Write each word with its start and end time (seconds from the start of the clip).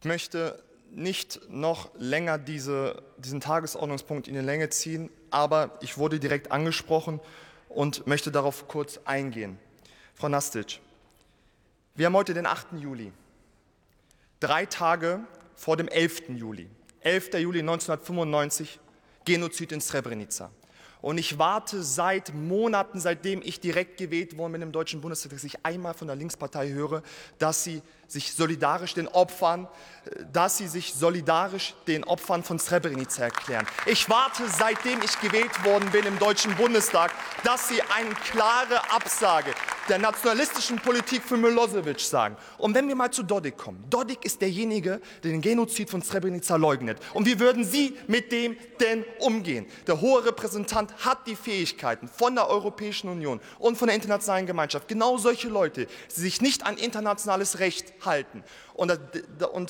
Ich 0.00 0.06
möchte 0.06 0.58
nicht 0.90 1.40
noch 1.50 1.90
länger 1.98 2.38
diese, 2.38 3.02
diesen 3.18 3.42
Tagesordnungspunkt 3.42 4.28
in 4.28 4.34
die 4.34 4.40
Länge 4.40 4.70
ziehen, 4.70 5.10
aber 5.30 5.76
ich 5.82 5.98
wurde 5.98 6.18
direkt 6.18 6.50
angesprochen 6.52 7.20
und 7.68 8.06
möchte 8.06 8.32
darauf 8.32 8.66
kurz 8.66 8.98
eingehen. 9.04 9.58
Frau 10.14 10.30
Nastic, 10.30 10.80
wir 11.96 12.06
haben 12.06 12.16
heute 12.16 12.32
den 12.32 12.46
8. 12.46 12.68
Juli, 12.78 13.12
drei 14.40 14.64
Tage 14.64 15.20
vor 15.54 15.76
dem 15.76 15.88
11. 15.88 16.30
Juli. 16.30 16.70
11. 17.00 17.34
Juli 17.34 17.60
1995, 17.60 18.80
Genozid 19.26 19.70
in 19.70 19.82
Srebrenica. 19.82 20.50
Und 21.02 21.18
ich 21.18 21.38
warte 21.38 21.82
seit 21.82 22.34
Monaten, 22.34 23.00
seitdem 23.00 23.40
ich 23.42 23.60
direkt 23.60 23.98
gewählt 23.98 24.36
worden 24.36 24.52
bin 24.52 24.62
im 24.62 24.72
Deutschen 24.72 25.00
Bundestag, 25.00 25.32
dass 25.32 25.44
ich 25.44 25.64
einmal 25.64 25.94
von 25.94 26.08
der 26.08 26.16
Linkspartei 26.16 26.70
höre, 26.70 27.02
dass 27.38 27.64
sie 27.64 27.82
sich 28.10 28.32
solidarisch 28.32 28.94
den 28.94 29.06
Opfern, 29.06 29.68
dass 30.32 30.58
sie 30.58 30.66
sich 30.66 30.94
solidarisch 30.94 31.74
den 31.86 32.02
Opfern 32.04 32.42
von 32.42 32.58
Srebrenica 32.58 33.24
erklären. 33.24 33.66
Ich 33.86 34.08
warte, 34.10 34.42
seitdem 34.48 35.00
ich 35.02 35.20
gewählt 35.20 35.64
worden 35.64 35.88
bin 35.92 36.04
im 36.04 36.18
Deutschen 36.18 36.56
Bundestag, 36.56 37.12
dass 37.44 37.68
sie 37.68 37.80
eine 37.82 38.10
klare 38.14 38.90
Absage 38.90 39.52
der 39.88 39.98
nationalistischen 39.98 40.78
Politik 40.78 41.22
für 41.22 41.36
Milosevic 41.36 42.00
sagen. 42.00 42.36
Und 42.58 42.74
wenn 42.74 42.88
wir 42.88 42.94
mal 42.94 43.10
zu 43.10 43.22
Dodik 43.22 43.56
kommen. 43.56 43.84
Dodik 43.90 44.24
ist 44.24 44.40
derjenige, 44.40 45.00
der 45.22 45.32
den 45.32 45.40
Genozid 45.40 45.90
von 45.90 46.02
Srebrenica 46.02 46.56
leugnet. 46.56 46.98
Und 47.12 47.26
wie 47.26 47.38
würden 47.38 47.64
Sie 47.64 47.96
mit 48.06 48.30
dem 48.30 48.56
denn 48.78 49.04
umgehen? 49.18 49.66
Der 49.86 50.00
hohe 50.00 50.24
Repräsentant 50.24 50.92
hat 51.04 51.26
die 51.26 51.36
Fähigkeiten 51.36 52.08
von 52.08 52.34
der 52.34 52.48
Europäischen 52.48 53.08
Union 53.08 53.40
und 53.58 53.76
von 53.76 53.88
der 53.88 53.96
internationalen 53.96 54.46
Gemeinschaft, 54.46 54.88
genau 54.88 55.18
solche 55.18 55.48
Leute, 55.48 55.86
die 55.86 56.20
sich 56.20 56.40
nicht 56.40 56.66
an 56.66 56.76
internationales 56.76 57.58
Recht 57.58 57.99
halten. 58.04 58.42
Und 58.74 58.98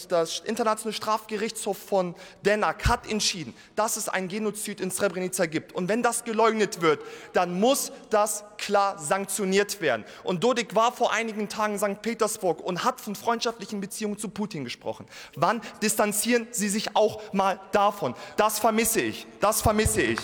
das 0.08 0.40
Internationale 0.40 0.92
Strafgerichtshof 0.94 1.76
von 1.76 2.14
Haag 2.46 2.86
hat 2.86 3.10
entschieden, 3.10 3.54
dass 3.74 3.96
es 3.96 4.08
einen 4.08 4.28
Genozid 4.28 4.80
in 4.80 4.90
Srebrenica 4.90 5.46
gibt. 5.46 5.72
Und 5.72 5.88
wenn 5.88 6.02
das 6.02 6.24
geleugnet 6.24 6.80
wird, 6.80 7.02
dann 7.32 7.58
muss 7.58 7.92
das 8.10 8.44
klar 8.56 8.98
sanktioniert 8.98 9.80
werden. 9.80 10.04
Und 10.22 10.44
Dodik 10.44 10.74
war 10.74 10.92
vor 10.92 11.12
einigen 11.12 11.48
Tagen 11.48 11.74
in 11.74 11.78
St. 11.78 12.02
Petersburg 12.02 12.60
und 12.60 12.84
hat 12.84 13.00
von 13.00 13.16
freundschaftlichen 13.16 13.80
Beziehungen 13.80 14.18
zu 14.18 14.28
Putin 14.28 14.64
gesprochen. 14.64 15.06
Wann 15.34 15.60
distanzieren 15.82 16.46
Sie 16.50 16.68
sich 16.68 16.94
auch 16.94 17.32
mal 17.32 17.58
davon? 17.72 18.14
Das 18.36 18.58
vermisse 18.58 19.00
ich. 19.00 19.26
Das 19.40 19.60
vermisse 19.60 20.02
ich. 20.02 20.18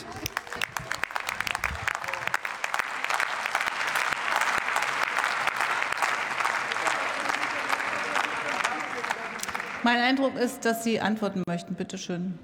Mein 9.87 10.01
Eindruck 10.01 10.35
ist, 10.35 10.65
dass 10.65 10.83
Sie 10.83 11.01
antworten 11.01 11.45
möchten. 11.47 11.77
Bitte 11.77 11.97
schön. 11.97 12.41